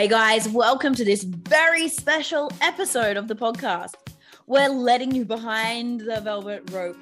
[0.00, 3.96] Hey guys, welcome to this very special episode of the podcast.
[4.46, 6.96] We're letting you behind the velvet rope,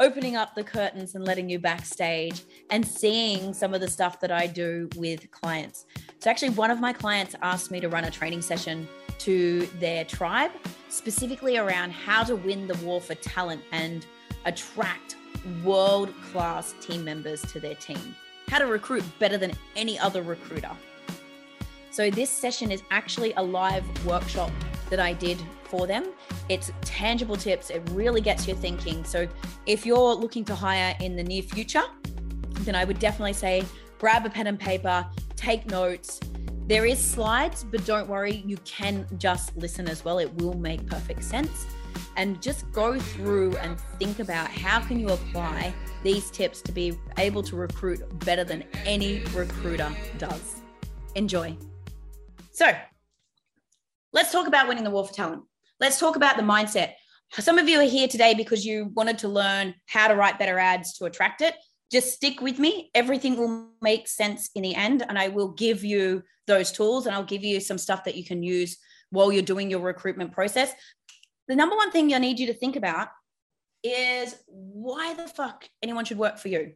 [0.00, 4.32] opening up the curtains and letting you backstage and seeing some of the stuff that
[4.32, 5.86] I do with clients.
[6.18, 8.88] So, actually, one of my clients asked me to run a training session
[9.18, 10.50] to their tribe,
[10.88, 14.04] specifically around how to win the war for talent and
[14.44, 15.14] attract
[15.62, 18.16] world class team members to their team,
[18.48, 20.72] how to recruit better than any other recruiter.
[21.90, 24.50] So, this session is actually a live workshop
[24.90, 26.12] that I did for them.
[26.48, 29.04] It's tangible tips, it really gets you thinking.
[29.04, 29.26] So,
[29.66, 31.82] if you're looking to hire in the near future,
[32.60, 33.64] then I would definitely say
[33.98, 36.20] grab a pen and paper, take notes.
[36.66, 40.18] There is slides, but don't worry, you can just listen as well.
[40.18, 41.66] It will make perfect sense.
[42.16, 46.96] And just go through and think about how can you apply these tips to be
[47.18, 50.62] able to recruit better than any recruiter does.
[51.14, 51.56] Enjoy.
[52.60, 52.74] So
[54.12, 55.44] let's talk about winning the war for talent.
[55.80, 56.92] Let's talk about the mindset.
[57.32, 60.58] Some of you are here today because you wanted to learn how to write better
[60.58, 61.54] ads to attract it.
[61.90, 62.90] Just stick with me.
[62.94, 65.02] Everything will make sense in the end.
[65.08, 68.26] And I will give you those tools and I'll give you some stuff that you
[68.26, 68.76] can use
[69.08, 70.70] while you're doing your recruitment process.
[71.48, 73.08] The number one thing I need you to think about
[73.82, 76.74] is why the fuck anyone should work for you.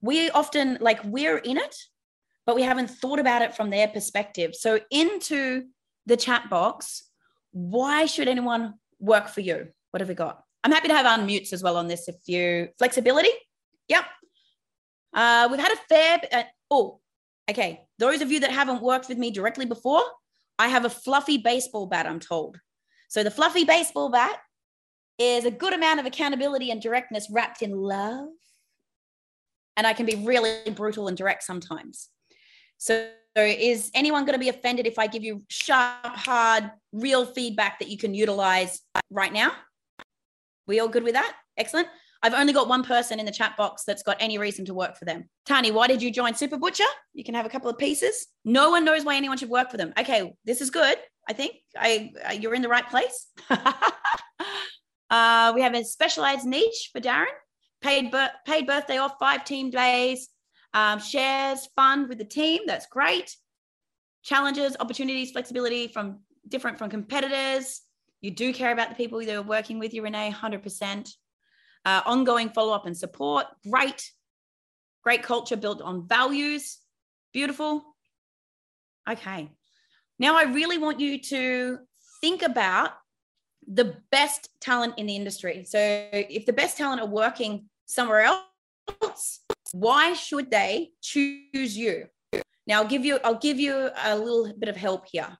[0.00, 1.76] We often like we're in it
[2.46, 4.54] but we haven't thought about it from their perspective.
[4.54, 5.64] So, into
[6.06, 7.08] the chat box,
[7.52, 9.68] why should anyone work for you?
[9.90, 10.42] What have we got?
[10.62, 13.30] I'm happy to have unmutes as well on this if you flexibility.
[13.88, 14.04] Yep.
[15.12, 16.20] Uh, we've had a fair.
[16.32, 17.00] Uh, oh,
[17.50, 17.82] okay.
[17.98, 20.02] Those of you that haven't worked with me directly before,
[20.58, 22.58] I have a fluffy baseball bat, I'm told.
[23.08, 24.38] So the fluffy baseball bat
[25.18, 28.28] is a good amount of accountability and directness wrapped in love.
[29.76, 32.08] And I can be really brutal and direct sometimes.
[32.78, 37.78] So, is anyone going to be offended if I give you sharp, hard, real feedback
[37.80, 39.52] that you can utilize right now?
[40.66, 41.34] We all good with that?
[41.56, 41.88] Excellent.
[42.24, 44.96] I've only got one person in the chat box that's got any reason to work
[44.96, 45.28] for them.
[45.44, 46.84] Tani, why did you join Super Butcher?
[47.12, 48.28] You can have a couple of pieces.
[48.46, 49.92] No one knows why anyone should work for them.
[49.98, 50.96] Okay, this is good.
[51.28, 53.26] I think I, I you're in the right place.
[55.10, 57.26] uh, we have a specialized niche for Darren.
[57.82, 58.14] Paid,
[58.46, 60.30] paid birthday off, five team days,
[60.74, 62.62] um, shares fun with the team.
[62.66, 63.36] That's great.
[64.22, 66.18] Challenges, opportunities, flexibility from
[66.48, 67.82] different from competitors.
[68.20, 71.10] You do care about the people you're working with you, Renee, 100%.
[71.86, 73.46] Uh, ongoing follow up and support.
[73.70, 74.10] Great.
[75.02, 76.78] Great culture built on values.
[77.32, 77.84] Beautiful.
[79.08, 79.50] Okay.
[80.18, 81.78] Now, I really want you to
[82.20, 82.92] think about
[83.66, 85.64] the best talent in the industry.
[85.64, 89.40] So, if the best talent are working somewhere else,
[89.72, 92.06] why should they choose you?
[92.66, 95.36] Now I'll give you I'll give you a little bit of help here.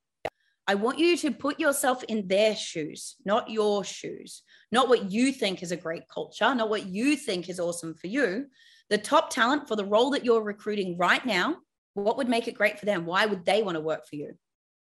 [0.67, 4.43] I want you to put yourself in their shoes, not your shoes,
[4.73, 8.07] not what you think is a great culture, not what you think is awesome for
[8.07, 8.47] you.
[8.89, 11.57] The top talent for the role that you're recruiting right now,
[11.93, 13.05] what would make it great for them?
[13.05, 14.33] Why would they want to work for you?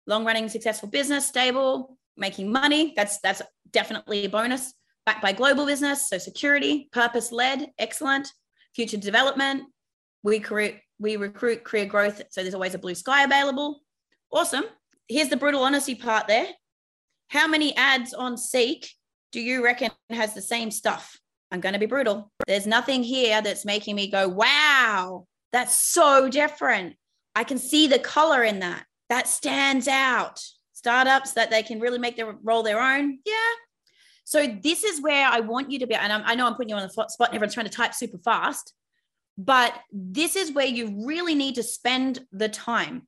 [0.07, 2.95] Long running, successful business, stable, making money.
[2.97, 4.73] That's that's definitely a bonus.
[5.05, 8.33] Backed by global business, so security, purpose led, excellent
[8.77, 9.65] future development.
[10.23, 12.23] We create, we recruit career growth.
[12.31, 13.81] So there's always a blue sky available.
[14.31, 14.65] Awesome.
[15.09, 16.47] Here's the brutal honesty part there.
[17.29, 18.89] How many ads on Seek
[19.33, 21.19] do you reckon has the same stuff?
[21.51, 22.31] I'm going to be brutal.
[22.47, 26.97] There's nothing here that's making me go, wow, that's so different.
[27.35, 28.85] I can see the color in that.
[29.09, 30.41] That stands out.
[30.73, 33.19] Startups that they can really make their role their own.
[33.25, 33.53] Yeah,
[34.27, 35.95] so this is where I want you to be.
[35.95, 37.95] And I'm, i know I'm putting you on the spot and everyone's trying to type
[37.95, 38.75] super fast,
[39.39, 43.07] but this is where you really need to spend the time,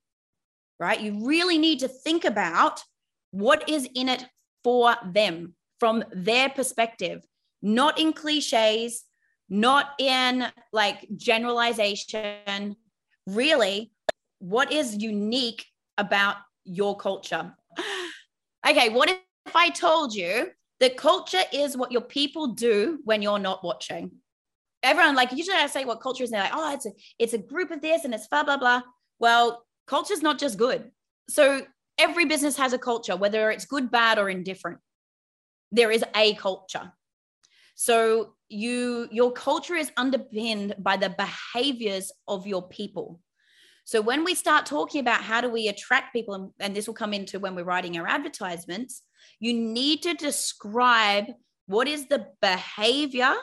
[0.79, 1.01] right?
[1.01, 2.85] You really need to think about
[3.33, 4.27] what is in it
[4.63, 7.27] for them from their perspective,
[7.63, 9.03] not in cliches,
[9.49, 12.77] not in like generalization.
[13.27, 13.91] Really,
[14.39, 15.67] what is unique
[15.99, 17.57] about your culture?
[18.69, 20.51] Okay, what if I told you
[20.81, 24.13] the culture is what your people do when you're not watching.
[24.83, 27.33] Everyone, like usually I say what culture is, and they're like, oh, it's a it's
[27.33, 28.83] a group of this and it's blah, blah, blah.
[29.19, 30.91] Well, culture is not just good.
[31.29, 31.63] So
[31.99, 34.79] every business has a culture, whether it's good, bad, or indifferent.
[35.73, 36.93] There is a culture.
[37.75, 43.21] So you your culture is underpinned by the behaviors of your people.
[43.89, 46.93] So when we start talking about how do we attract people, and, and this will
[46.93, 49.01] come into when we're writing our advertisements,
[49.41, 51.25] you need to describe
[51.69, 53.35] what is the behavior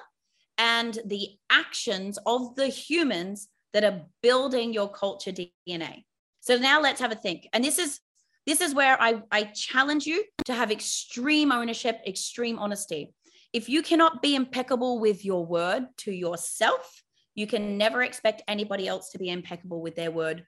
[0.60, 6.04] and the actions of the humans that are building your culture DNA.
[6.42, 7.50] So now let's have a think.
[7.52, 8.00] And this is
[8.46, 13.16] this is where I, I challenge you to have extreme ownership, extreme honesty.
[13.52, 17.02] If you cannot be impeccable with your word to yourself,
[17.36, 20.46] you can never expect anybody else to be impeccable with their word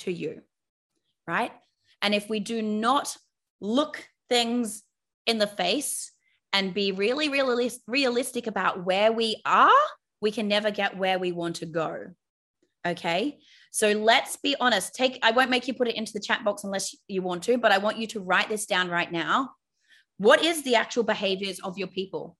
[0.00, 0.42] to you.
[1.26, 1.52] Right.
[2.02, 3.16] And if we do not
[3.60, 4.82] look things
[5.26, 6.10] in the face
[6.52, 9.70] and be really, really realistic about where we are,
[10.20, 12.06] we can never get where we want to go.
[12.86, 13.38] Okay.
[13.70, 14.94] So let's be honest.
[14.94, 17.58] Take, I won't make you put it into the chat box unless you want to,
[17.58, 19.50] but I want you to write this down right now.
[20.18, 22.36] What is the actual behaviors of your people?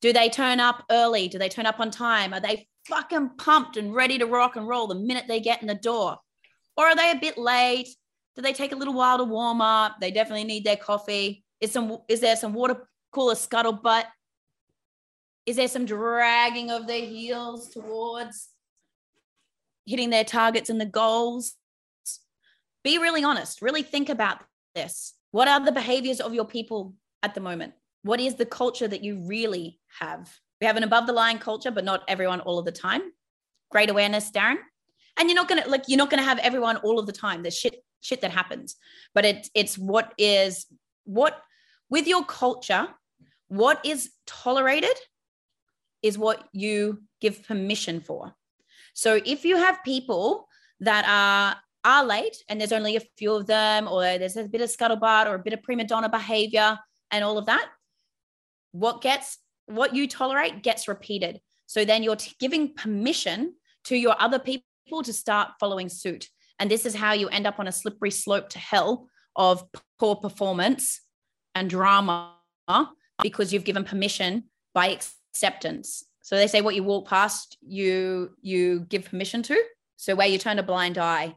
[0.00, 1.28] Do they turn up early?
[1.28, 2.34] Do they turn up on time?
[2.34, 5.68] Are they fucking pumped and ready to rock and roll the minute they get in
[5.68, 6.18] the door?
[6.76, 7.88] Or are they a bit late?
[8.34, 9.96] Do they take a little while to warm up?
[10.00, 11.44] They definitely need their coffee.
[11.60, 14.04] Is some is there some water cooler scuttlebutt?
[15.46, 18.50] Is there some dragging of their heels towards
[19.86, 21.54] hitting their targets and the goals.
[22.84, 24.40] Be really honest, really think about
[24.74, 25.14] this.
[25.30, 27.72] What are the behaviors of your people at the moment?
[28.06, 30.32] What is the culture that you really have?
[30.60, 33.02] We have an above the line culture, but not everyone all of the time.
[33.72, 34.58] Great awareness, Darren.
[35.18, 37.42] And you're not gonna like you're not gonna have everyone all of the time.
[37.42, 38.76] There's shit shit that happens,
[39.12, 40.66] but it's it's what is
[41.02, 41.42] what
[41.90, 42.86] with your culture.
[43.48, 44.96] What is tolerated
[46.00, 48.36] is what you give permission for.
[48.94, 50.46] So if you have people
[50.78, 54.60] that are are late and there's only a few of them, or there's a bit
[54.60, 56.78] of scuttlebutt or a bit of prima donna behavior
[57.10, 57.68] and all of that,
[58.78, 61.40] what gets what you tolerate gets repeated.
[61.66, 66.28] So then you're t- giving permission to your other people to start following suit.
[66.58, 69.64] And this is how you end up on a slippery slope to hell of
[69.98, 71.00] poor performance
[71.54, 72.34] and drama
[73.22, 76.04] because you've given permission by acceptance.
[76.22, 79.60] So they say what you walk past, you you give permission to.
[79.96, 81.34] So where you turn a blind eye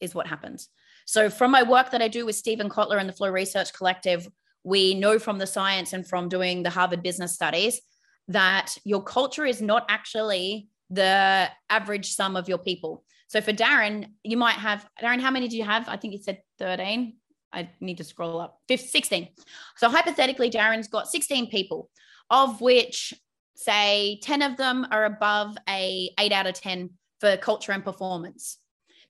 [0.00, 0.68] is what happens.
[1.06, 4.28] So from my work that I do with Steven Kotler and the Flow Research Collective,
[4.64, 7.80] we know from the science and from doing the Harvard Business Studies
[8.28, 13.04] that your culture is not actually the average sum of your people.
[13.28, 15.88] So for Darren, you might have Darren, how many do you have?
[15.88, 17.16] I think you said 13.
[17.52, 18.58] I need to scroll up.
[18.68, 19.28] 15, 16.
[19.76, 21.90] So hypothetically, Darren's got 16 people,
[22.30, 23.14] of which
[23.54, 26.90] say 10 of them are above a 8 out of 10
[27.20, 28.58] for culture and performance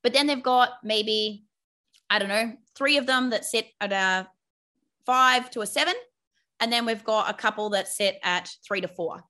[0.02, 1.44] but then they've got maybe
[2.10, 4.28] i don't know three of them that sit at a
[5.06, 5.94] 5 to a 7
[6.60, 9.24] and then we've got a couple that sit at 3 to 4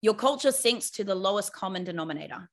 [0.00, 2.48] your culture sinks to the lowest common denominator.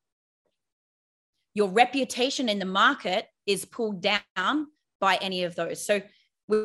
[1.53, 4.67] Your reputation in the market is pulled down
[4.99, 5.85] by any of those.
[5.85, 6.01] So
[6.47, 6.57] we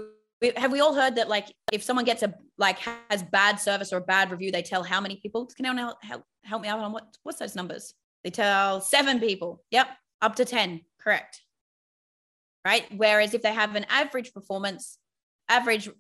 [0.57, 2.79] have we all heard that like if someone gets a like
[3.11, 5.47] has bad service or a bad review they tell how many people?
[5.47, 7.95] Can anyone help, help me out on what what's those numbers?
[8.25, 9.63] They tell seven people.
[9.71, 9.89] Yep
[10.23, 11.43] up to 10 correct.
[12.65, 12.85] Right?
[12.95, 14.99] Whereas if they have an average performance
[15.51, 15.91] average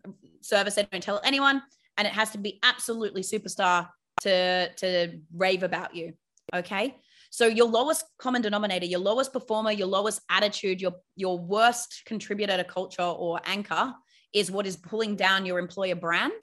[0.40, 1.62] service they don't tell anyone
[1.96, 3.88] and it has to be absolutely superstar
[4.20, 6.14] to to rave about you
[6.54, 6.96] okay
[7.30, 12.56] so your lowest common denominator your lowest performer your lowest attitude your your worst contributor
[12.56, 13.92] to culture or anchor
[14.32, 16.42] is what is pulling down your employer brand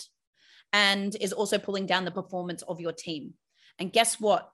[0.73, 3.33] and is also pulling down the performance of your team.
[3.79, 4.49] And guess what?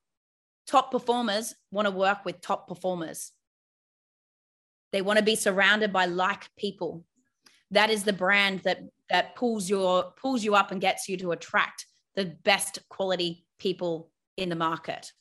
[0.68, 3.32] Top performers want to work with top performers.
[4.92, 7.04] They want to be surrounded by like people.
[7.74, 11.32] That is the brand that that pulls your pulls you up and gets you to
[11.32, 15.12] attract the best quality people in the market.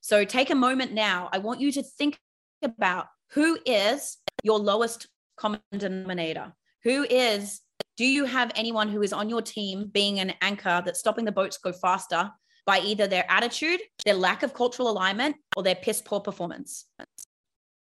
[0.00, 1.28] So take a moment now.
[1.32, 2.18] I want you to think
[2.62, 6.52] about who is your lowest common denominator.
[6.84, 7.60] Who is,
[7.96, 11.32] do you have anyone who is on your team being an anchor that's stopping the
[11.32, 12.30] boats go faster
[12.66, 16.86] by either their attitude, their lack of cultural alignment, or their piss poor performance?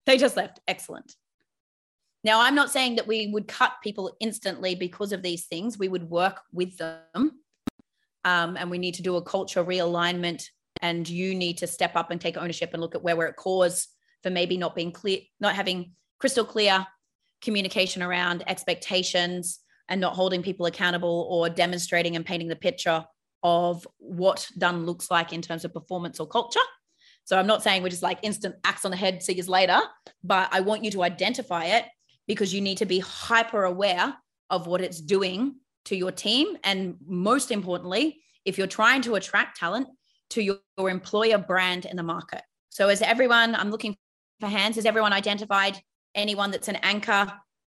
[0.05, 0.59] They just left.
[0.67, 1.15] Excellent.
[2.23, 5.79] Now, I'm not saying that we would cut people instantly because of these things.
[5.79, 7.31] We would work with them.
[8.23, 10.43] Um, and we need to do a culture realignment.
[10.81, 13.35] And you need to step up and take ownership and look at where we're at
[13.35, 13.87] cause
[14.21, 16.85] for maybe not being clear, not having crystal clear
[17.41, 19.59] communication around expectations
[19.89, 23.03] and not holding people accountable or demonstrating and painting the picture
[23.43, 26.59] of what done looks like in terms of performance or culture.
[27.23, 29.79] So I'm not saying we're just like instant axe on the head, see you later,
[30.23, 31.85] but I want you to identify it
[32.27, 34.15] because you need to be hyper aware
[34.49, 36.57] of what it's doing to your team.
[36.63, 39.87] And most importantly, if you're trying to attract talent
[40.31, 42.41] to your, your employer brand in the market.
[42.69, 43.97] So, is everyone, I'm looking
[44.39, 45.77] for hands, has everyone identified
[46.15, 47.31] anyone that's an anchor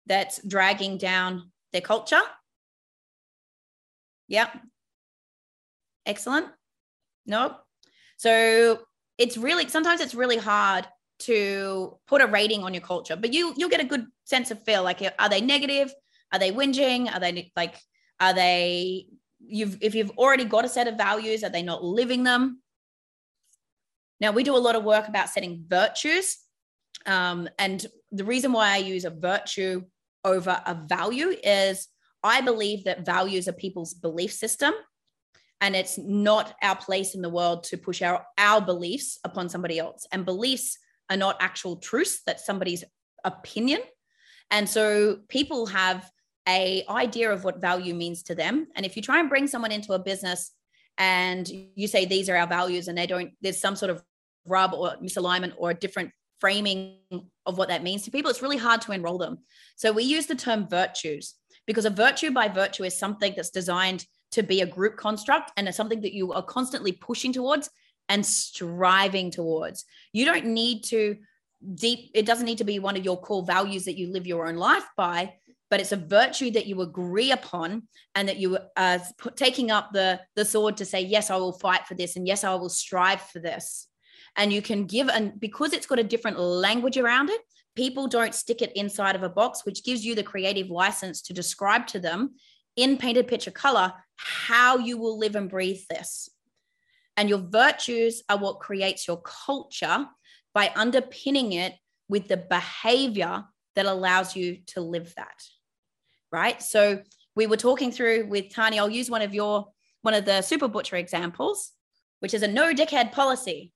[0.06, 2.22] that's dragging down their culture.
[4.28, 4.58] Yep.
[6.06, 6.48] Excellent.
[7.25, 7.58] Nope.
[8.18, 8.80] So
[9.18, 10.88] it's really, sometimes it's really hard
[11.19, 14.63] to put a rating on your culture, but you you'll get a good sense of
[14.63, 14.84] feel.
[14.84, 15.93] Like, are they negative?
[16.31, 17.13] Are they whinging?
[17.13, 17.75] Are they like?
[18.19, 19.07] Are they?
[19.39, 22.62] You've if you've already got a set of values, are they not living them?
[24.19, 26.38] Now we do a lot of work about setting virtues,
[27.05, 29.84] um, and the reason why I use a virtue
[30.24, 31.88] over a value is
[32.24, 34.74] I believe that values are people's belief system
[35.62, 39.79] and it's not our place in the world to push our our beliefs upon somebody
[39.79, 40.77] else and beliefs
[41.09, 42.83] are not actual truths that's somebody's
[43.24, 43.81] opinion.
[44.51, 46.09] And so people have
[46.47, 48.67] a idea of what value means to them.
[48.75, 50.51] And if you try and bring someone into a business
[50.97, 54.03] and you say these are our values and they don't there's some sort of
[54.47, 57.00] rub or misalignment or a different framing
[57.45, 59.39] of what that means to people it's really hard to enroll them.
[59.75, 61.35] So we use the term virtues
[61.65, 65.67] because a virtue by virtue is something that's designed to be a group construct and
[65.67, 67.69] it's something that you are constantly pushing towards
[68.09, 69.85] and striving towards.
[70.13, 71.17] You don't need to
[71.74, 74.47] deep, it doesn't need to be one of your core values that you live your
[74.47, 75.33] own life by,
[75.69, 77.83] but it's a virtue that you agree upon
[78.13, 81.53] and that you uh, are taking up the, the sword to say, yes, I will
[81.53, 83.88] fight for this and yes, I will strive for this.
[84.38, 87.41] And you can give, and because it's got a different language around it,
[87.75, 91.33] people don't stick it inside of a box, which gives you the creative license to
[91.33, 92.35] describe to them
[92.75, 96.29] in painted picture color how you will live and breathe this.
[97.17, 100.05] And your virtues are what creates your culture
[100.53, 101.74] by underpinning it
[102.07, 103.43] with the behavior
[103.75, 105.43] that allows you to live that.
[106.31, 106.62] Right.
[106.62, 107.01] So
[107.36, 109.67] we were talking through with Tani, I'll use one of your,
[110.01, 111.72] one of the super butcher examples,
[112.19, 113.72] which is a no dickhead policy.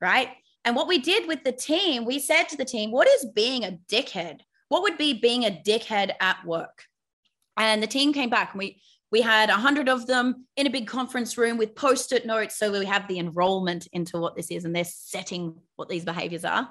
[0.00, 0.28] Right.
[0.64, 3.64] And what we did with the team, we said to the team, what is being
[3.64, 4.40] a dickhead?
[4.68, 6.84] What would be being a dickhead at work?
[7.56, 8.82] And the team came back and we
[9.12, 12.56] we had a hundred of them in a big conference room with post-it notes.
[12.56, 16.44] So we have the enrollment into what this is, and they're setting what these behaviors
[16.44, 16.68] are.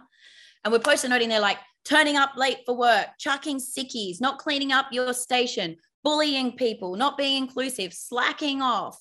[0.64, 4.72] And we're post-it noting they're like turning up late for work, chucking sickies, not cleaning
[4.72, 9.00] up your station, bullying people, not being inclusive, slacking off,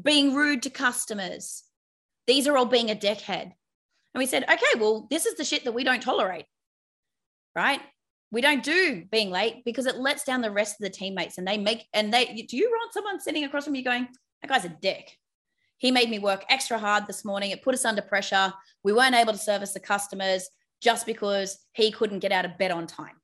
[0.00, 1.62] being rude to customers.
[2.26, 3.52] These are all being a dickhead.
[4.14, 6.46] And we said, okay, well, this is the shit that we don't tolerate.
[7.54, 7.80] Right
[8.36, 11.48] we don't do being late because it lets down the rest of the teammates and
[11.48, 14.06] they make and they do you want someone sitting across from you going
[14.42, 15.16] that guy's a dick.
[15.78, 17.50] He made me work extra hard this morning.
[17.50, 18.52] It put us under pressure.
[18.84, 20.50] We weren't able to service the customers
[20.82, 23.14] just because he couldn't get out of bed on time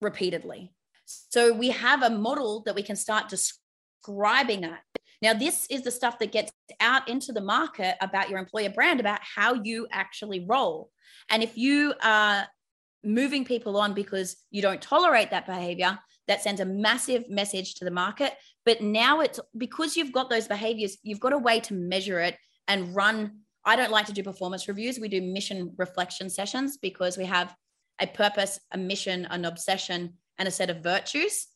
[0.00, 0.72] repeatedly.
[1.04, 4.80] So we have a model that we can start describing that.
[5.20, 8.98] Now this is the stuff that gets out into the market about your employer brand
[8.98, 10.90] about how you actually roll.
[11.28, 12.46] And if you are
[13.04, 17.84] moving people on because you don't tolerate that behavior that sends a massive message to
[17.84, 18.32] the market.
[18.64, 22.36] But now it's because you've got those behaviors you've got a way to measure it
[22.68, 23.38] and run.
[23.64, 24.98] I don't like to do performance reviews.
[24.98, 27.54] We do mission reflection sessions because we have
[28.00, 31.46] a purpose a mission an obsession and a set of virtues.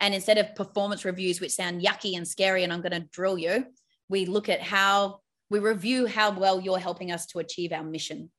[0.00, 3.38] And instead of performance reviews which sound yucky and scary and i'm going to drill
[3.38, 3.66] you
[4.08, 5.20] we look at how
[5.50, 8.30] we review how well you're helping us to achieve our mission.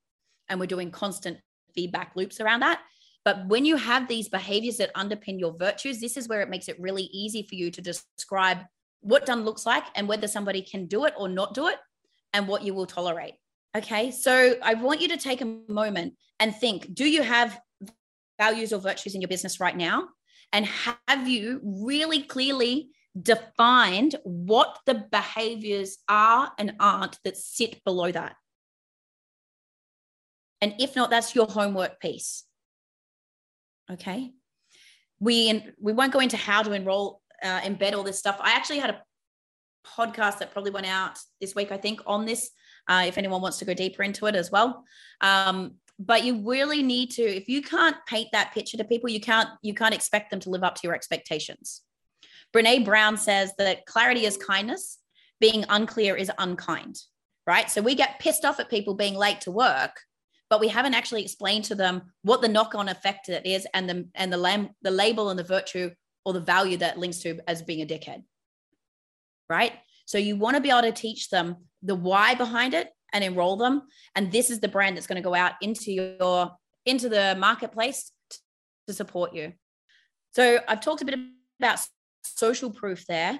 [0.49, 1.37] And we're doing constant
[1.75, 2.81] feedback loops around that.
[3.23, 6.69] But when you have these behaviors that underpin your virtues, this is where it makes
[6.69, 8.59] it really easy for you to describe
[9.01, 11.77] what done looks like and whether somebody can do it or not do it
[12.33, 13.33] and what you will tolerate.
[13.75, 14.11] Okay.
[14.11, 17.59] So I want you to take a moment and think do you have
[18.39, 20.09] values or virtues in your business right now?
[20.53, 20.65] And
[21.07, 22.89] have you really clearly
[23.19, 28.35] defined what the behaviors are and aren't that sit below that?
[30.61, 32.43] And if not, that's your homework piece.
[33.91, 34.31] Okay.
[35.19, 38.37] We, we won't go into how to enroll, uh, embed all this stuff.
[38.39, 39.01] I actually had a
[39.85, 42.49] podcast that probably went out this week, I think, on this,
[42.87, 44.83] uh, if anyone wants to go deeper into it as well.
[45.21, 49.21] Um, but you really need to, if you can't paint that picture to people, you
[49.21, 51.81] can't, you can't expect them to live up to your expectations.
[52.53, 54.99] Brene Brown says that clarity is kindness,
[55.39, 56.99] being unclear is unkind,
[57.45, 57.69] right?
[57.69, 60.01] So we get pissed off at people being late to work
[60.49, 64.07] but we haven't actually explained to them what the knock-on effect it is and the
[64.15, 65.91] and the lam- the label and the virtue
[66.23, 68.23] or the value that links to as being a dickhead
[69.49, 69.73] right?
[70.05, 73.57] So you want to be able to teach them the why behind it and enroll
[73.57, 73.83] them.
[74.15, 76.51] And this is the brand that's going to go out into your
[76.85, 78.11] into the marketplace
[78.87, 79.53] to support you.
[80.31, 81.17] So i've talked a bit
[81.59, 81.79] about
[82.23, 83.39] social proof there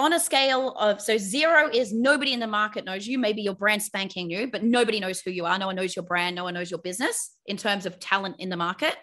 [0.00, 3.18] on a scale of so zero is nobody in the market knows you.
[3.18, 5.58] Maybe your brand spanking new but nobody knows who you are.
[5.58, 6.34] No one knows your brand.
[6.34, 8.96] No one knows your business in terms of talent in the market.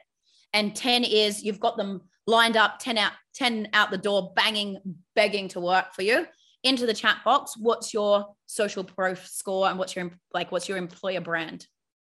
[0.53, 4.77] And 10 is you've got them lined up 10 out 10 out the door banging
[5.15, 6.25] begging to work for you.
[6.63, 10.77] Into the chat box what's your social proof score and what's your like what's your
[10.77, 11.67] employer brand.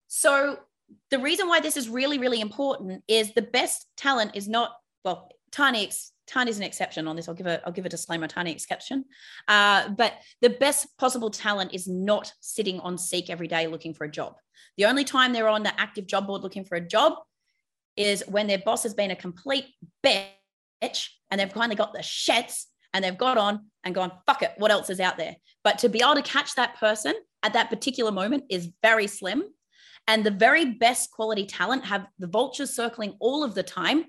[0.08, 0.60] So
[1.10, 4.72] the reason why this is really really important is the best talent is not
[5.04, 5.90] well Tani
[6.36, 7.28] is an exception on this.
[7.28, 9.06] I'll give a I'll give a disclaimer, tiny exception.
[9.48, 14.06] Uh, but the best possible talent is not sitting on Seek every day looking for
[14.06, 14.36] a job.
[14.78, 17.14] The only time they're on the active job board looking for a job
[17.96, 19.66] is when their boss has been a complete
[20.06, 24.52] bitch and they've finally got the shits and they've got on and gone, fuck it,
[24.58, 25.36] what else is out there?
[25.64, 29.44] But to be able to catch that person at that particular moment is very slim.
[30.08, 34.06] And the very best quality talent have the vultures circling all of the time.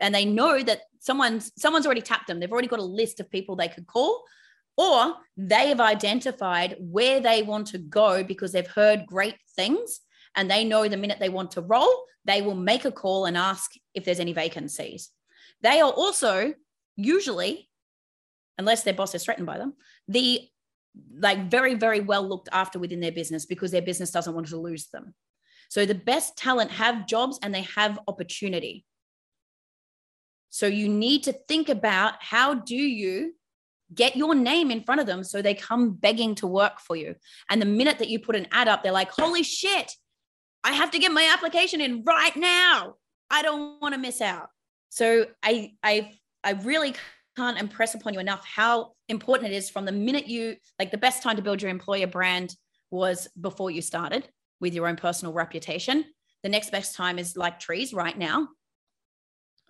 [0.00, 2.40] And they know that someone's someone's already tapped them.
[2.40, 4.24] They've already got a list of people they could call,
[4.76, 10.00] or they have identified where they want to go because they've heard great things
[10.36, 13.36] and they know the minute they want to roll, they will make a call and
[13.36, 15.10] ask if there's any vacancies.
[15.62, 16.52] They are also
[16.96, 17.70] usually,
[18.58, 19.74] unless their boss is threatened by them,
[20.08, 20.42] the
[21.18, 24.56] like very, very well looked after within their business because their business doesn't want to
[24.56, 25.14] lose them.
[25.68, 28.84] So the best talent have jobs and they have opportunity.
[30.56, 33.34] So you need to think about how do you
[33.94, 37.14] get your name in front of them so they come begging to work for you.
[37.50, 39.92] And the minute that you put an ad up, they're like, holy shit,
[40.64, 42.94] I have to get my application in right now.
[43.30, 44.48] I don't want to miss out.
[44.88, 46.94] So I I I really
[47.36, 50.96] can't impress upon you enough how important it is from the minute you like the
[50.96, 52.56] best time to build your employer brand
[52.90, 54.26] was before you started
[54.60, 56.06] with your own personal reputation.
[56.42, 58.48] The next best time is like trees right now.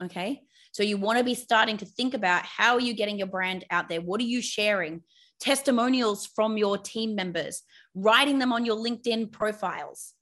[0.00, 0.42] Okay.
[0.76, 3.64] So you want to be starting to think about how are you getting your brand
[3.70, 4.02] out there?
[4.02, 5.00] What are you sharing?
[5.40, 7.62] Testimonials from your team members,
[7.94, 10.12] writing them on your LinkedIn profiles,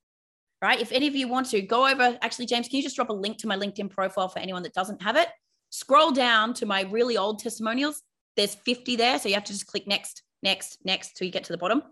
[0.63, 0.81] right?
[0.81, 3.13] If any of you want to go over, actually, James, can you just drop a
[3.13, 5.27] link to my LinkedIn profile for anyone that doesn't have it?
[5.71, 8.03] Scroll down to my really old testimonials.
[8.37, 9.19] There's 50 there.
[9.19, 11.83] So you have to just click next, next, next till you get to the bottom.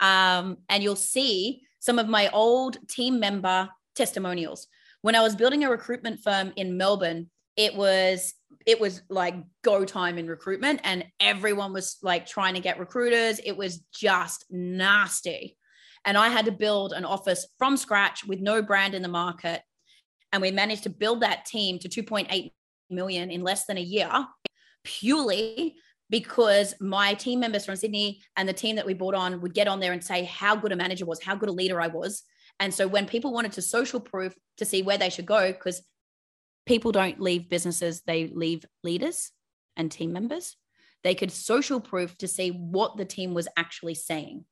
[0.00, 4.66] Um, and you'll see some of my old team member testimonials.
[5.02, 8.34] When I was building a recruitment firm in Melbourne, it was
[8.66, 13.40] it was like go time in recruitment and everyone was like trying to get recruiters.
[13.44, 15.56] It was just nasty.
[16.04, 19.60] And i had to build an office from scratch with no brand in the market.
[20.32, 22.50] And we managed to build that team to 2.8
[22.90, 24.10] million in less than a year
[24.84, 25.74] purely
[26.10, 29.68] because my team members from Sydney and the team that we brought on would get
[29.68, 32.22] on there and say how good a manager was, how good a leader I was.
[32.60, 35.82] And so when people wanted to social proof to see where they should go, because
[36.68, 39.32] people don't leave businesses, they leave leaders
[39.76, 40.56] and team members.
[41.02, 44.44] They could social proof to see what the team was actually saying.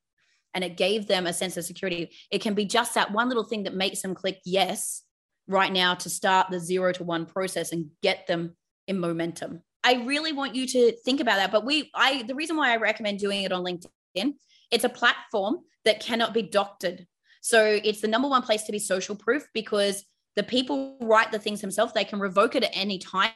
[0.55, 2.13] And it gave them a sense of security.
[2.31, 5.03] It can be just that one little thing that makes them click yes
[5.47, 8.57] right now to start the zero to one process and get them
[8.89, 9.63] in momentum.
[9.85, 11.53] I really want you to think about that.
[11.53, 14.33] But we, I, the reason why I recommend doing it on LinkedIn,
[14.71, 17.07] it's a platform that cannot be doctored.
[17.43, 20.05] So it's the number one place to be social proof because
[20.37, 21.93] the people write the things themselves.
[21.93, 23.31] They can revoke it at any time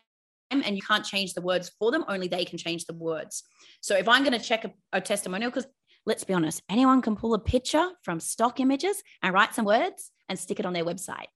[0.50, 2.04] and you can't change the words for them.
[2.08, 3.44] Only they can change the words.
[3.80, 5.66] So if I'm going to check a, a testimonial, because
[6.06, 10.10] let's be honest, anyone can pull a picture from stock images and write some words
[10.28, 11.26] and stick it on their website.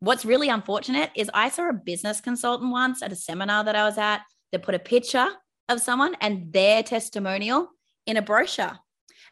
[0.00, 3.84] What's really unfortunate is I saw a business consultant once at a seminar that I
[3.84, 5.28] was at that put a picture
[5.68, 7.68] of someone and their testimonial
[8.06, 8.78] in a brochure.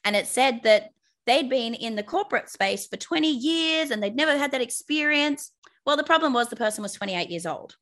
[0.05, 0.91] And it said that
[1.29, 5.53] they'd been in the corporate space for 20 years and they'd never had that experience.
[5.85, 7.77] Well, the problem was the person was 28 years old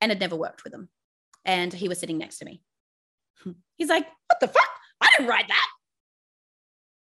[0.00, 0.88] and had never worked with them.
[1.44, 2.62] And he was sitting next to me.
[3.76, 4.68] He's like, What the fuck?
[5.00, 5.66] I didn't write that.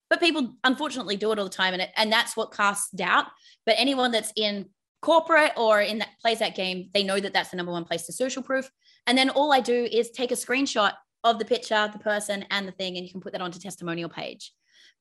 [0.09, 1.75] But people unfortunately do it all the time.
[1.75, 3.27] And, it, and that's what casts doubt.
[3.65, 4.67] But anyone that's in
[5.01, 8.07] corporate or in that plays that game, they know that that's the number one place
[8.07, 8.71] to social proof.
[9.07, 10.93] And then all I do is take a screenshot
[11.25, 14.09] of the picture, the person, and the thing, and you can put that onto testimonial
[14.09, 14.53] page.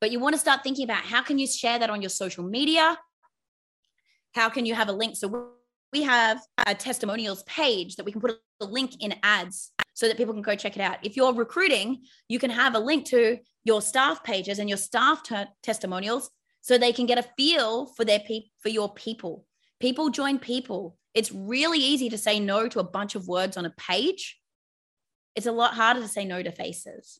[0.01, 2.43] But you want to start thinking about how can you share that on your social
[2.43, 2.97] media?
[4.33, 5.15] How can you have a link?
[5.15, 5.51] So
[5.93, 10.17] we have a testimonials page that we can put a link in ads so that
[10.17, 10.97] people can go check it out.
[11.03, 15.21] If you're recruiting, you can have a link to your staff pages and your staff
[15.61, 19.45] testimonials so they can get a feel for their pe- for your people.
[19.79, 20.97] People join people.
[21.13, 24.39] It's really easy to say no to a bunch of words on a page.
[25.35, 27.19] It's a lot harder to say no to faces.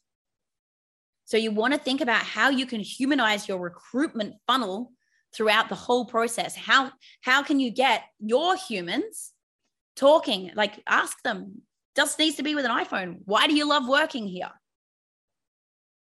[1.32, 4.92] So you want to think about how you can humanize your recruitment funnel
[5.34, 6.58] throughout the whole process.
[6.58, 6.92] How
[7.22, 9.32] how can you get your humans
[9.96, 10.52] talking?
[10.56, 11.62] Like ask them,
[11.96, 13.20] just needs to be with an iPhone.
[13.24, 14.50] Why do you love working here?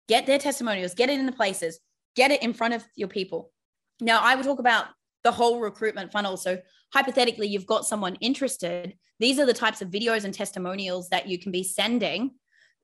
[0.10, 1.80] Get their testimonials, get it in the places,
[2.18, 3.54] get it in front of your people.
[4.02, 4.88] Now, I would talk about
[5.24, 6.36] the whole recruitment funnel.
[6.36, 6.58] So,
[6.94, 8.98] hypothetically, you've got someone interested.
[9.22, 12.32] These are the types of videos and testimonials that you can be sending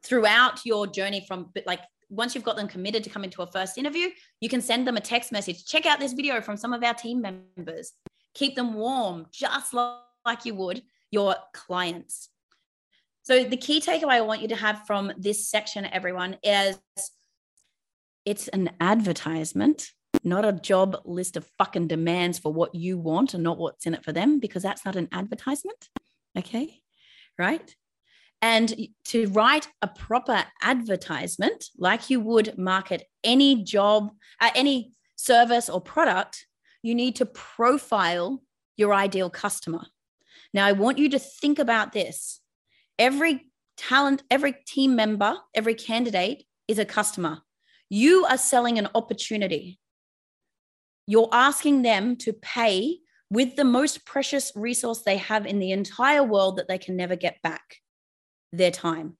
[0.01, 1.81] throughout your journey from like
[2.12, 4.10] once you've got them committed to come into a first interview,
[4.41, 5.65] you can send them a text message.
[5.65, 7.93] Check out this video from some of our team members.
[8.36, 12.30] Keep them warm, just like you would your clients.
[13.24, 16.78] So, the key takeaway I want you to have from this section, everyone, is
[18.26, 19.91] it's an advertisement,
[20.24, 23.93] not a job list of fucking demands for what you want and not what's in
[23.93, 25.89] it for them, because that's not an advertisement.
[26.38, 26.82] Okay.
[27.38, 27.76] Right.
[28.41, 35.69] And to write a proper advertisement, like you would market any job, uh, any service
[35.69, 36.47] or product,
[36.82, 38.41] you need to profile
[38.77, 39.86] your ideal customer.
[40.54, 42.39] Now, I want you to think about this.
[42.97, 47.41] Every talent, every team member, every candidate is a customer.
[47.89, 49.80] You are selling an opportunity.
[51.06, 52.99] You're asking them to pay
[53.30, 57.15] with the most precious resource they have in the entire world that they can never
[57.15, 57.77] get back
[58.51, 59.17] their time.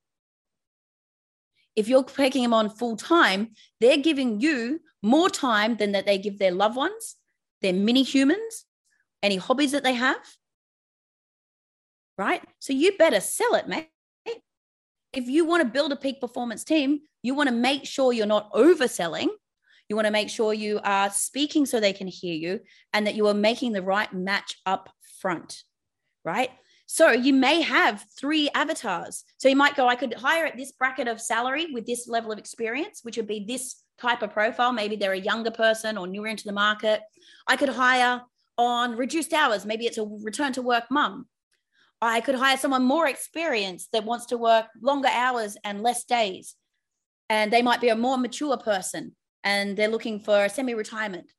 [1.76, 6.18] If you're taking them on full time, they're giving you more time than that they
[6.18, 7.16] give their loved ones,
[7.62, 8.66] their mini humans,
[9.24, 10.20] any hobbies that they have
[12.22, 12.44] right?
[12.60, 13.90] So you better sell it, mate.
[15.14, 18.26] If you want to build a peak performance team, you want to make sure you're
[18.26, 19.28] not overselling.
[19.90, 22.62] You want to make sure you are speaking so they can hear you
[22.94, 24.90] and that you are making the right match up
[25.20, 25.64] front,
[26.24, 26.52] right?
[26.94, 29.24] So you may have three avatars.
[29.38, 32.34] So you might go, I could hire at this bracket of salary with this level
[32.34, 34.74] of experience, which would be this type of profile.
[34.74, 37.00] Maybe they're a younger person or newer into the market.
[37.48, 38.24] I could hire
[38.58, 39.66] on reduced hours.
[39.66, 41.28] Maybe it's a return to work mum.
[42.02, 46.56] I could hire someone more experienced that wants to work longer hours and less days.
[47.30, 51.32] And they might be a more mature person and they're looking for semi retirement.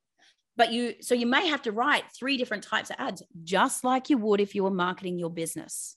[0.56, 4.10] But you, so you may have to write three different types of ads, just like
[4.10, 5.96] you would if you were marketing your business.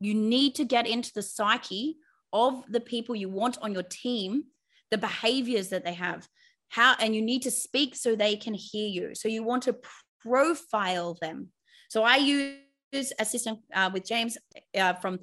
[0.00, 1.96] You need to get into the psyche
[2.32, 4.44] of the people you want on your team,
[4.90, 6.28] the behaviors that they have,
[6.68, 9.14] how, and you need to speak so they can hear you.
[9.14, 9.76] So you want to
[10.22, 11.48] profile them.
[11.88, 14.38] So I use assistant uh, with James
[14.78, 15.20] uh, from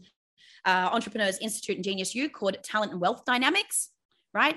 [0.66, 3.92] uh, Entrepreneurs Institute and Genius U called Talent and Wealth Dynamics,
[4.34, 4.56] right?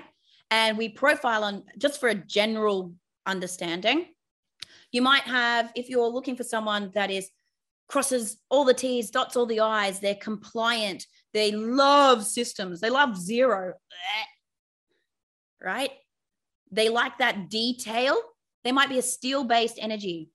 [0.51, 2.93] And we profile on just for a general
[3.25, 4.07] understanding.
[4.91, 7.29] You might have, if you're looking for someone that is
[7.87, 13.17] crosses all the T's, dots all the I's, they're compliant, they love systems, they love
[13.17, 13.73] zero,
[15.61, 15.91] right?
[16.71, 18.19] They like that detail.
[18.63, 20.29] They might be a steel based energy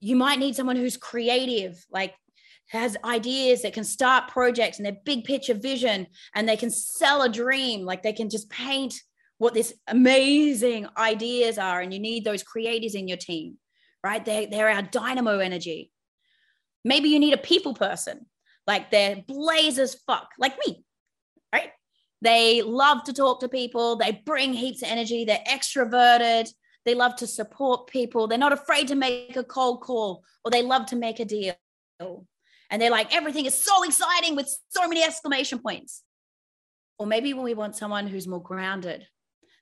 [0.00, 2.14] you might need someone who's creative, like
[2.68, 7.22] has ideas that can start projects and their big picture vision and they can sell
[7.22, 8.94] a dream, like they can just paint
[9.38, 11.80] what this amazing ideas are.
[11.80, 13.56] And you need those creators in your team,
[14.04, 14.24] right?
[14.24, 15.90] They, they're our dynamo energy.
[16.84, 18.26] Maybe you need a people person,
[18.66, 20.84] like they're blazers fuck, like me,
[21.52, 21.70] right?
[22.20, 23.96] They love to talk to people.
[23.96, 25.24] They bring heaps of energy.
[25.24, 26.48] They're extroverted.
[26.84, 28.26] They love to support people.
[28.26, 31.54] They're not afraid to make a cold call or they love to make a deal.
[32.70, 36.02] And they're like, everything is so exciting with so many exclamation points.
[36.98, 39.06] Or maybe when we want someone who's more grounded,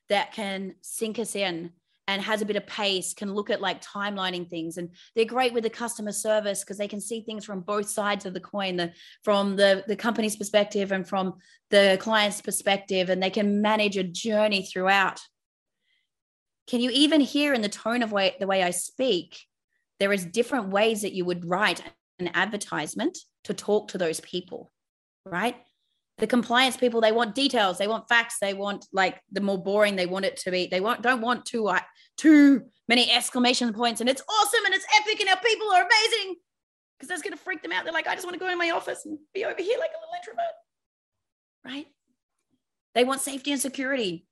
[0.09, 1.71] that can sink us in
[2.09, 4.79] and has a bit of pace, can look at like timelining things.
[4.79, 8.27] And they're great with the customer service because they can see things from both sides
[8.27, 8.93] of the coin, the,
[9.25, 11.35] from the, the company's perspective and from
[11.71, 15.21] the client's perspective, and they can manage a journey throughout.
[16.69, 19.41] Can you even hear in the tone of way, the way I speak?
[19.99, 21.83] There is different ways that you would write
[22.19, 24.73] an advertisement to talk to those people,
[25.25, 25.57] right?
[26.19, 29.97] The compliance people, they want details, they want facts, they want like the more boring
[29.97, 30.67] they want it to be.
[30.67, 31.85] They want don't want too like
[32.17, 36.37] too many exclamation points and it's awesome and it's epic and our people are amazing
[36.97, 37.85] because that's going to freak them out.
[37.85, 39.91] They're like, I just want to go in my office and be over here like
[39.91, 40.55] a little introvert,
[41.65, 41.87] right?
[42.95, 44.27] They want safety and security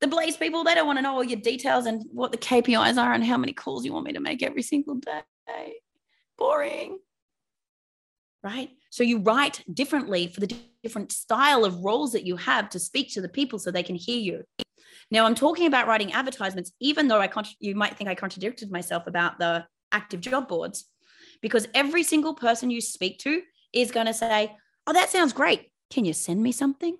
[0.00, 3.02] the Blaze people, they don't want to know all your details and what the KPIs
[3.02, 5.74] are and how many calls you want me to make every single day.
[6.36, 6.98] Boring.
[8.42, 8.70] Right?
[8.90, 13.12] So you write differently for the different style of roles that you have to speak
[13.14, 14.44] to the people so they can hear you.
[15.10, 18.70] Now, I'm talking about writing advertisements, even though I con- you might think I contradicted
[18.70, 20.84] myself about the active job boards,
[21.40, 25.70] because every single person you speak to is going to say, Oh, that sounds great.
[25.90, 26.96] Can you send me something?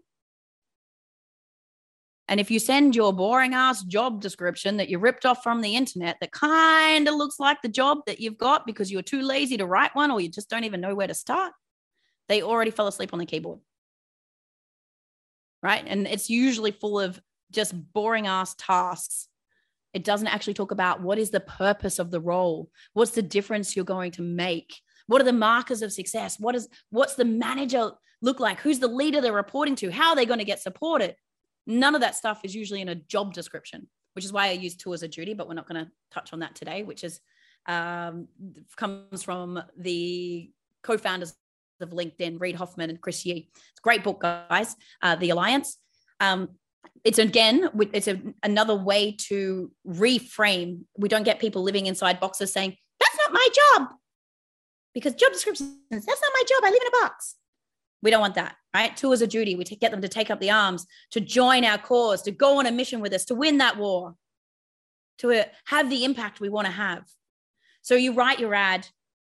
[2.28, 5.74] And if you send your boring ass job description that you ripped off from the
[5.74, 9.56] internet that kind of looks like the job that you've got because you're too lazy
[9.56, 11.52] to write one or you just don't even know where to start,
[12.28, 13.60] they already fell asleep on the keyboard.
[15.62, 15.82] Right.
[15.86, 17.18] And it's usually full of
[17.50, 19.28] just boring ass tasks.
[19.94, 22.70] It doesn't actually talk about what is the purpose of the role?
[22.92, 24.74] What's the difference you're going to make?
[25.06, 26.38] What are the markers of success?
[26.38, 28.60] What is what's the manager look like?
[28.60, 29.90] Who's the leader they're reporting to?
[29.90, 31.16] How are they going to get supported?
[31.68, 34.74] None of that stuff is usually in a job description, which is why I use
[34.74, 37.20] tours of duty, but we're not going to touch on that today, which is
[37.66, 38.26] um,
[38.76, 40.50] comes from the
[40.82, 41.36] co-founders
[41.80, 43.42] of LinkedIn, Reid Hoffman and Chris Yeh.
[43.54, 44.74] It's a great book, guys.
[45.02, 45.76] Uh, the Alliance.
[46.20, 46.48] Um,
[47.04, 50.84] it's again, it's a, another way to reframe.
[50.96, 53.88] We don't get people living inside boxes saying, "That's not my job,"
[54.94, 55.70] because job descriptions.
[55.90, 56.64] That's not my job.
[56.64, 57.36] I live in a box.
[58.02, 58.96] We don't want that, right?
[58.96, 59.56] Tours of duty.
[59.56, 62.66] We get them to take up the arms, to join our cause, to go on
[62.66, 64.14] a mission with us, to win that war,
[65.18, 67.04] to uh, have the impact we want to have.
[67.82, 68.86] So you write your ad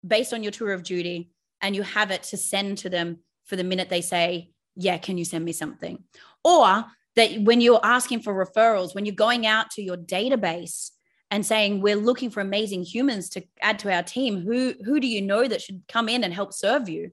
[0.06, 3.56] based on your tour of duty and you have it to send to them for
[3.56, 6.04] the minute they say, Yeah, can you send me something?
[6.44, 10.92] Or that when you're asking for referrals, when you're going out to your database
[11.30, 15.08] and saying, We're looking for amazing humans to add to our team, who, who do
[15.08, 17.12] you know that should come in and help serve you?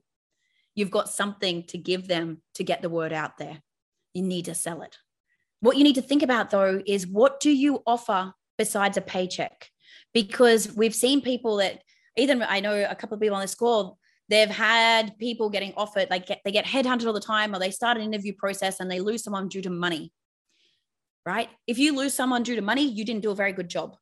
[0.79, 3.61] You've got something to give them to get the word out there.
[4.13, 4.95] You need to sell it.
[5.59, 9.69] What you need to think about though is what do you offer besides a paycheck?
[10.13, 11.81] Because we've seen people that
[12.15, 13.97] even I know a couple of people on this call,
[14.29, 17.71] they've had people getting offered, like get, they get headhunted all the time, or they
[17.71, 20.13] start an interview process and they lose someone due to money.
[21.25, 21.49] Right?
[21.67, 23.97] If you lose someone due to money, you didn't do a very good job.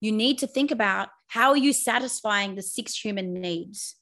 [0.00, 3.96] You need to think about how are you satisfying the six human needs?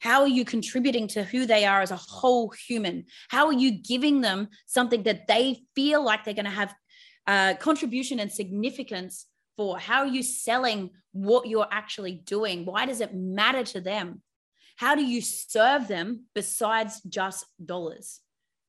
[0.00, 3.06] How are you contributing to who they are as a whole human?
[3.28, 6.74] How are you giving them something that they feel like they're going to have
[7.26, 9.78] uh, contribution and significance for?
[9.78, 12.66] How are you selling what you're actually doing?
[12.66, 14.22] Why does it matter to them?
[14.76, 18.20] How do you serve them besides just dollars?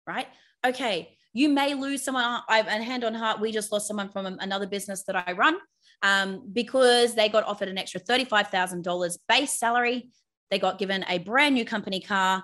[0.05, 0.27] Right?
[0.65, 2.41] Okay, you may lose someone.
[2.47, 5.57] I've and hand on heart, we just lost someone from another business that I run
[6.01, 10.09] um, because they got offered an extra $35,000 base salary.
[10.49, 12.43] They got given a brand new company car.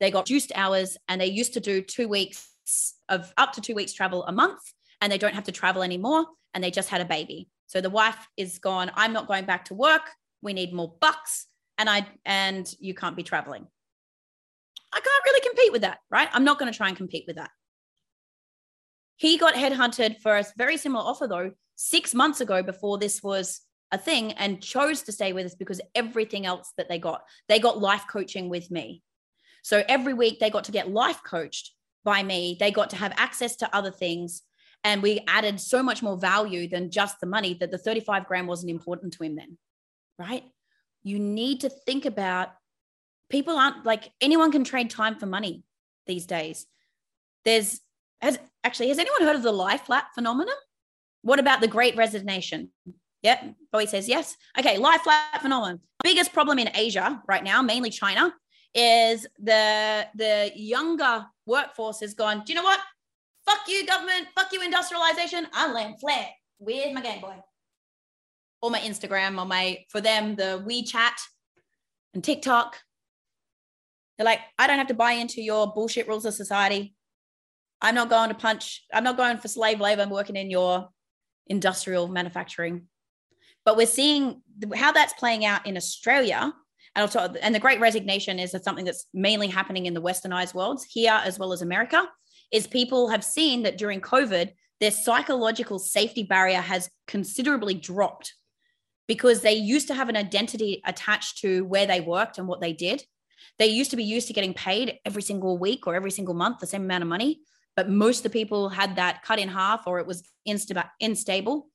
[0.00, 2.48] They got reduced hours and they used to do two weeks
[3.08, 4.60] of up to two weeks travel a month
[5.00, 7.48] and they don't have to travel anymore and they just had a baby.
[7.66, 10.02] So the wife is gone, I'm not going back to work.
[10.42, 13.66] We need more bucks and I and you can't be traveling.
[14.92, 16.28] I can't really compete with that, right?
[16.32, 17.50] I'm not going to try and compete with that.
[19.16, 23.60] He got headhunted for a very similar offer though 6 months ago before this was
[23.90, 27.58] a thing and chose to stay with us because everything else that they got, they
[27.58, 29.02] got life coaching with me.
[29.62, 31.72] So every week they got to get life coached
[32.04, 32.56] by me.
[32.58, 34.42] They got to have access to other things.
[34.84, 38.46] And we added so much more value than just the money that the 35 grand
[38.46, 39.58] wasn't important to him then.
[40.18, 40.44] Right.
[41.02, 42.50] You need to think about
[43.28, 45.64] people aren't like anyone can trade time for money
[46.06, 46.66] these days.
[47.44, 47.80] There's
[48.20, 50.54] has actually has anyone heard of the life flat phenomenon?
[51.22, 52.70] What about the great resignation?
[53.22, 53.54] Yep.
[53.72, 54.36] Bowie says yes.
[54.58, 54.78] Okay.
[54.78, 55.80] Life flat phenomenon.
[56.04, 58.32] Biggest problem in Asia right now, mainly China,
[58.74, 62.78] is the the younger workforce has gone, do you know what?
[63.44, 64.28] Fuck you, government.
[64.34, 65.46] Fuck you, industrialization.
[65.52, 66.28] I'm laying flat.
[66.58, 67.34] Where's my Game Boy?
[68.60, 71.18] Or my Instagram or my, for them, the WeChat
[72.12, 72.76] and TikTok.
[74.16, 76.94] They're like, I don't have to buy into your bullshit rules of society.
[77.80, 80.02] I'm not going to punch, I'm not going for slave labor.
[80.02, 80.88] I'm working in your
[81.46, 82.88] industrial manufacturing
[83.68, 84.40] but we're seeing
[84.74, 86.54] how that's playing out in Australia.
[86.96, 90.84] And, also, and the great resignation is something that's mainly happening in the westernized worlds
[90.84, 92.08] here as well as America,
[92.50, 98.32] is people have seen that during COVID, their psychological safety barrier has considerably dropped
[99.06, 102.72] because they used to have an identity attached to where they worked and what they
[102.72, 103.04] did.
[103.58, 106.60] They used to be used to getting paid every single week or every single month
[106.60, 107.40] the same amount of money,
[107.76, 111.66] but most of the people had that cut in half or it was insta- unstable.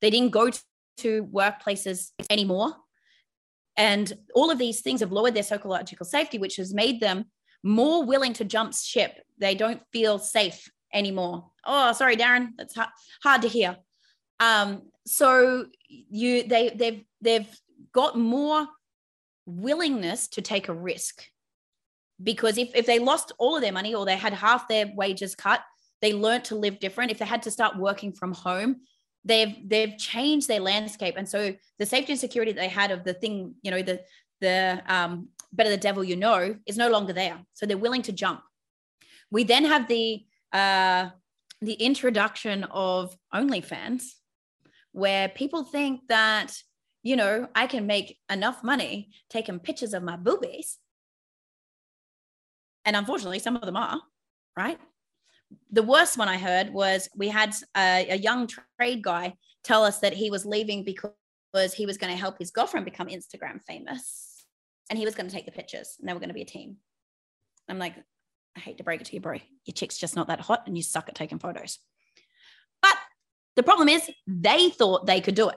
[0.00, 0.50] They didn't go
[0.98, 2.74] to workplaces anymore.
[3.76, 7.26] And all of these things have lowered their psychological safety, which has made them
[7.62, 9.18] more willing to jump ship.
[9.38, 11.50] They don't feel safe anymore.
[11.64, 12.76] Oh, sorry, Darren, that's
[13.22, 13.76] hard to hear.
[14.40, 17.60] Um, so you they they've they've
[17.92, 18.66] got more
[19.46, 21.24] willingness to take a risk
[22.22, 25.34] because if, if they lost all of their money or they had half their wages
[25.34, 25.60] cut
[26.00, 28.76] they learned to live different if they had to start working from home
[29.24, 31.14] they've they've changed their landscape.
[31.16, 34.02] And so the safety and security that they had of the thing you know the
[34.40, 37.38] the um, better the devil you know is no longer there.
[37.54, 38.42] So they're willing to jump.
[39.30, 41.10] We then have the uh,
[41.60, 44.04] the introduction of OnlyFans,
[44.92, 46.54] where people think that
[47.02, 50.78] you know I can make enough money taking pictures of my boobies,
[52.84, 54.00] and unfortunately, some of them are
[54.56, 54.78] right
[55.70, 59.34] the worst one I heard was we had a, a young trade guy
[59.64, 63.08] tell us that he was leaving because he was going to help his girlfriend become
[63.08, 64.44] Instagram famous.
[64.90, 66.46] and he was going to take the pictures and they were going to be a
[66.46, 66.76] team.
[67.68, 67.94] I'm like,
[68.56, 69.38] I hate to break it to you, bro.
[69.64, 71.78] Your chick's just not that hot and you suck at taking photos.
[72.82, 72.96] But
[73.56, 75.56] the problem is they thought they could do it.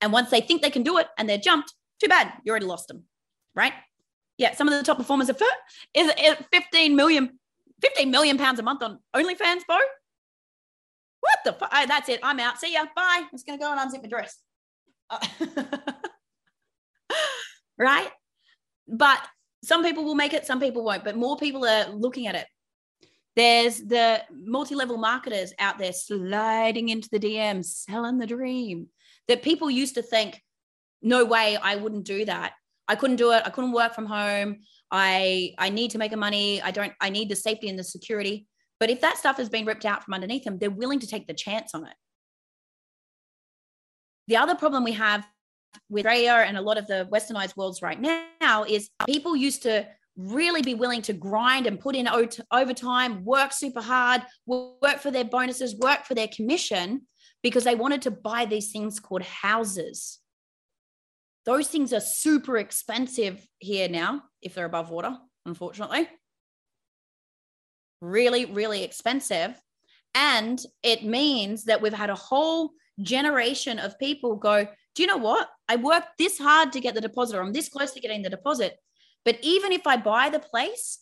[0.00, 2.66] And once they think they can do it and they're jumped, too bad, you already
[2.66, 3.04] lost them,
[3.54, 3.72] right?
[4.38, 5.36] Yeah, some of the top performers are
[5.94, 7.38] is, is 15 million,
[7.82, 9.78] 15 million pounds a month on OnlyFans, bro.
[11.20, 11.70] What the fuck?
[11.72, 12.20] Oh, that's it.
[12.22, 12.58] I'm out.
[12.58, 12.84] See ya.
[12.96, 13.22] Bye.
[13.22, 14.38] I'm just gonna go and unzip my dress.
[15.10, 15.18] Uh,
[17.78, 18.10] right?
[18.88, 19.20] But
[19.64, 22.46] some people will make it, some people won't, but more people are looking at it.
[23.36, 28.88] There's the multi level marketers out there sliding into the DMs, selling the dream
[29.28, 30.42] that people used to think,
[31.00, 32.52] no way, I wouldn't do that.
[32.88, 33.42] I couldn't do it.
[33.44, 34.60] I couldn't work from home.
[34.92, 36.62] I I need to make a money.
[36.62, 36.92] I don't.
[37.00, 38.46] I need the safety and the security.
[38.78, 41.26] But if that stuff has been ripped out from underneath them, they're willing to take
[41.26, 41.94] the chance on it.
[44.28, 45.26] The other problem we have
[45.88, 49.86] with Australia and a lot of the westernized worlds right now is people used to
[50.16, 52.08] really be willing to grind and put in
[52.50, 57.02] overtime, work super hard, work for their bonuses, work for their commission
[57.42, 60.18] because they wanted to buy these things called houses.
[61.44, 66.08] Those things are super expensive here now if they're above water, unfortunately.
[68.00, 69.60] Really, really expensive.
[70.14, 75.16] And it means that we've had a whole generation of people go, Do you know
[75.16, 75.48] what?
[75.68, 78.30] I worked this hard to get the deposit, or I'm this close to getting the
[78.30, 78.76] deposit.
[79.24, 80.98] But even if I buy the place,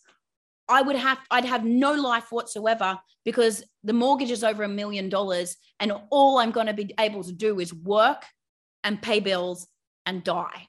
[0.69, 5.09] I would have I'd have no life whatsoever because the mortgage is over a million
[5.09, 8.23] dollars and all I'm going to be able to do is work
[8.83, 9.67] and pay bills
[10.05, 10.67] and die.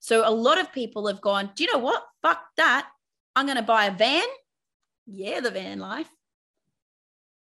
[0.00, 2.04] So a lot of people have gone, do you know what?
[2.22, 2.88] Fuck that.
[3.36, 4.24] I'm going to buy a van.
[5.06, 6.08] Yeah, the van life.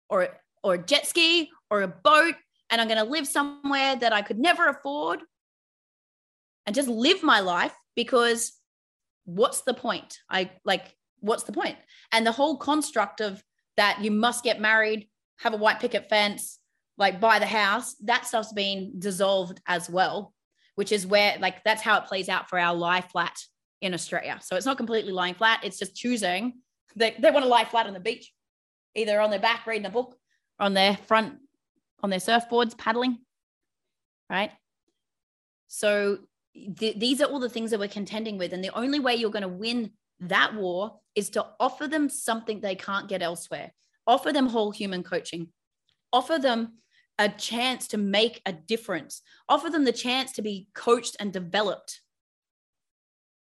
[0.10, 0.30] Or
[0.64, 2.36] or a jet ski or a boat
[2.70, 5.22] and I'm going to live somewhere that I could never afford
[6.66, 8.54] and just live my life because
[9.26, 10.20] what's the point?
[10.30, 11.78] I like what's the point?
[12.12, 13.44] And the whole construct of
[13.78, 15.08] that you must get married,
[15.40, 16.60] have a white picket fence,
[16.98, 20.34] like buy the house, that stuff's been dissolved as well,
[20.76, 23.38] which is where like that's how it plays out for our lie flat
[23.82, 24.40] in Australia.
[24.42, 26.62] So it's not completely lying flat, it's just choosing
[26.96, 28.34] they, they want to lie flat on the beach,
[28.96, 30.16] either on their back reading a book,
[30.60, 31.38] on their front
[32.04, 33.20] on their surfboards paddling,
[34.30, 34.52] right?
[35.68, 36.18] So
[36.78, 38.54] th- these are all the things that we're contending with.
[38.54, 42.60] And the only way you're going to win that war is to offer them something
[42.60, 43.72] they can't get elsewhere.
[44.08, 45.50] Offer them whole human coaching.
[46.12, 46.80] Offer them
[47.20, 49.22] a chance to make a difference.
[49.48, 52.02] Offer them the chance to be coached and developed.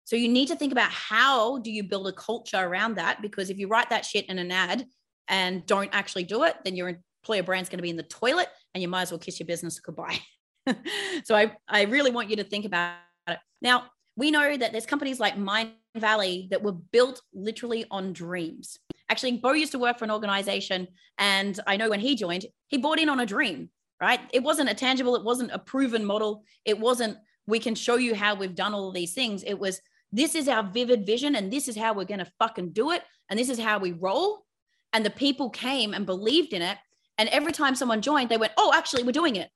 [0.05, 3.49] So you need to think about how do you build a culture around that because
[3.49, 4.85] if you write that shit in an ad
[5.27, 8.49] and don't actually do it, then your employer brand's going to be in the toilet
[8.73, 10.19] and you might as well kiss your business goodbye.
[11.23, 13.39] so I, I really want you to think about it.
[13.61, 13.85] Now,
[14.15, 18.77] we know that there's companies like Mind Valley that were built literally on dreams.
[19.09, 20.87] Actually, Bo used to work for an organization,
[21.17, 23.69] and I know when he joined, he bought in on a dream,
[24.01, 24.19] right?
[24.33, 26.43] It wasn't a tangible, it wasn't a proven model.
[26.65, 29.43] It wasn't, we can show you how we've done all these things.
[29.43, 32.91] It was, this is our vivid vision, and this is how we're to fucking do
[32.91, 33.03] it.
[33.29, 34.45] And this is how we roll.
[34.93, 36.77] And the people came and believed in it.
[37.17, 39.49] And every time someone joined, they went, oh, actually, we're doing it.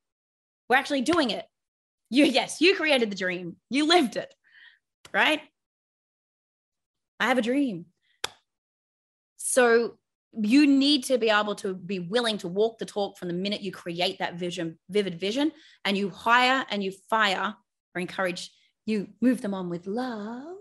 [0.70, 1.46] We're actually doing it.
[2.10, 3.58] You, yes, you created the dream.
[3.70, 4.34] You lived it,
[5.14, 5.42] right?
[7.20, 7.86] I have a dream.
[9.50, 9.98] So
[10.34, 13.62] you need to be able to be willing to walk the talk from the minute
[13.62, 15.54] you create that vision, vivid vision,
[15.86, 17.56] and you hire and you fire
[17.96, 18.52] or encourage,
[18.86, 20.58] you move them on with love.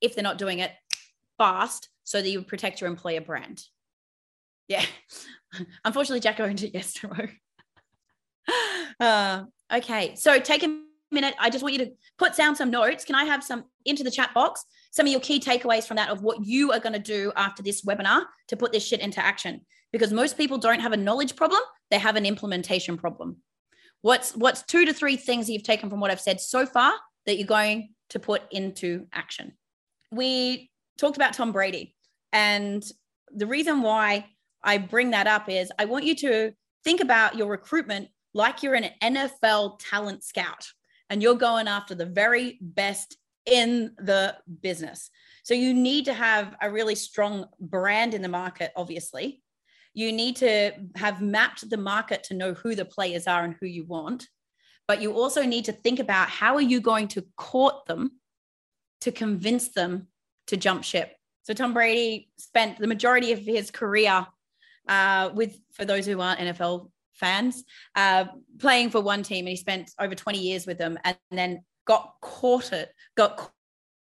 [0.00, 0.72] If they're not doing it
[1.36, 3.62] fast, so that you protect your employer brand.
[4.66, 4.84] Yeah.
[5.84, 7.38] Unfortunately, Jack owned it yesterday.
[9.00, 10.14] uh, okay.
[10.16, 10.80] So take a
[11.12, 11.34] minute.
[11.38, 13.04] I just want you to put down some notes.
[13.04, 14.64] Can I have some into the chat box?
[14.90, 17.62] Some of your key takeaways from that of what you are going to do after
[17.62, 19.60] this webinar to put this shit into action.
[19.92, 23.38] Because most people don't have a knowledge problem, they have an implementation problem.
[24.02, 26.92] What's what's two to three things you've taken from what I've said so far
[27.26, 29.52] that you're going to put into action?
[30.12, 31.94] We talked about Tom Brady.
[32.32, 32.84] And
[33.32, 34.26] the reason why
[34.62, 36.52] I bring that up is I want you to
[36.84, 40.68] think about your recruitment like you're an NFL talent scout
[41.08, 43.16] and you're going after the very best
[43.50, 45.10] in the business.
[45.42, 49.42] So you need to have a really strong brand in the market, obviously.
[49.92, 53.66] You need to have mapped the market to know who the players are and who
[53.66, 54.28] you want.
[54.86, 58.12] But you also need to think about how are you going to court them
[59.00, 60.08] to convince them
[60.46, 61.14] to jump ship.
[61.42, 64.26] So Tom Brady spent the majority of his career
[64.88, 68.26] uh, with, for those who aren't NFL fans, uh,
[68.58, 70.98] playing for one team, and he spent over 20 years with them.
[71.04, 73.52] And then got courted, got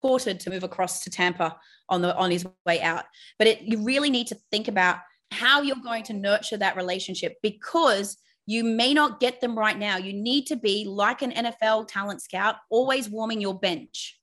[0.01, 1.57] courted to move across to Tampa
[1.89, 3.05] on the on his way out.
[3.37, 4.97] But it, you really need to think about
[5.31, 9.97] how you're going to nurture that relationship because you may not get them right now.
[9.97, 14.17] You need to be like an NFL talent scout, always warming your bench,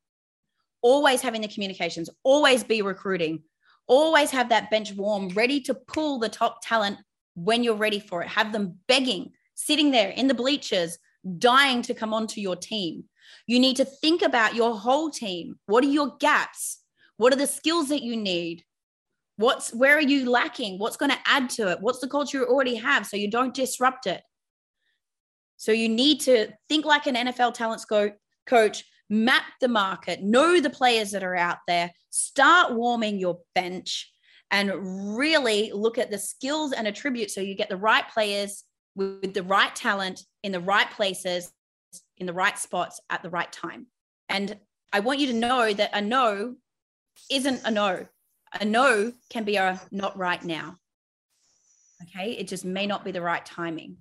[0.80, 3.42] always having the communications, always be recruiting,
[3.86, 6.98] always have that bench warm, ready to pull the top talent
[7.34, 8.28] when you're ready for it.
[8.28, 10.98] Have them begging, sitting there in the bleachers,
[11.38, 13.04] dying to come onto your team.
[13.46, 15.58] You need to think about your whole team.
[15.66, 16.80] What are your gaps?
[17.16, 18.64] What are the skills that you need?
[19.36, 20.78] What's where are you lacking?
[20.78, 21.80] What's going to add to it?
[21.80, 24.22] What's the culture you already have so you don't disrupt it?
[25.56, 28.14] So you need to think like an NFL talent scope
[28.46, 34.10] coach, map the market, know the players that are out there, start warming your bench
[34.50, 38.64] and really look at the skills and attributes so you get the right players
[38.94, 41.50] with the right talent in the right places,
[42.18, 43.86] in the right spots at the right time.
[44.28, 44.58] And
[44.92, 46.56] I want you to know that a no
[47.30, 48.06] isn't a no.
[48.60, 50.78] A no can be a not right now.
[52.02, 52.32] Okay.
[52.32, 53.96] It just may not be the right timing.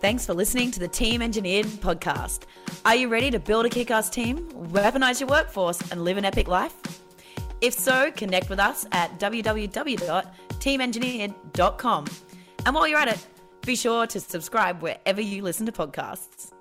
[0.00, 2.42] Thanks for listening to the Team Engineered podcast.
[2.84, 6.26] Are you ready to build a kick ass team, weaponize your workforce, and live an
[6.26, 6.74] epic life?
[7.62, 12.04] If so, connect with us at www.teamengineered.com.
[12.66, 13.26] And while you're at it,
[13.64, 16.53] be sure to subscribe wherever you listen to podcasts.